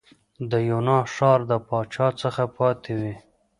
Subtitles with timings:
[0.51, 3.15] د یونا ښار د پاچا څخه پاتې وې.